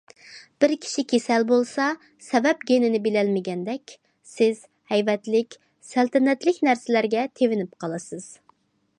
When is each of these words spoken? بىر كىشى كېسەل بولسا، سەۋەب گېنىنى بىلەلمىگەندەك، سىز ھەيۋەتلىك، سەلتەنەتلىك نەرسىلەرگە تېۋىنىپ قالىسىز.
بىر 0.63 0.71
كىشى 0.83 1.03
كېسەل 1.11 1.43
بولسا، 1.49 1.89
سەۋەب 2.27 2.63
گېنىنى 2.71 3.01
بىلەلمىگەندەك، 3.03 3.93
سىز 4.31 4.61
ھەيۋەتلىك، 4.93 5.57
سەلتەنەتلىك 5.89 6.57
نەرسىلەرگە 6.69 7.27
تېۋىنىپ 7.41 7.77
قالىسىز. 7.85 8.27